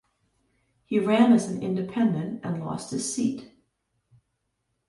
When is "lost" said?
2.65-2.89